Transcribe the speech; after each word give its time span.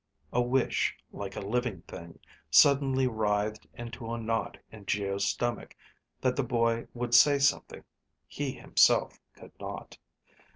A 0.33 0.41
wish, 0.41 0.97
like 1.11 1.35
a 1.35 1.41
living 1.41 1.83
thing, 1.83 2.17
suddenly 2.49 3.05
writhed 3.05 3.67
into 3.75 4.11
a 4.11 4.17
knot 4.17 4.57
in 4.71 4.87
Geo's 4.87 5.25
stomach, 5.25 5.75
that 6.21 6.35
the 6.35 6.41
boy 6.43 6.87
would 6.95 7.13
say 7.13 7.37
something. 7.37 7.83
He 8.25 8.51
himself 8.53 9.19
could 9.35 9.51
not. 9.59 9.99